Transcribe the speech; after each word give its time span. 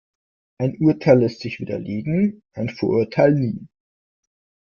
Ein 0.57 0.75
Urteil 0.79 1.19
lässt 1.19 1.41
sich 1.41 1.59
widerlegen, 1.59 2.41
ein 2.53 2.69
Vorurteil 2.69 3.35
nie. 3.35 3.67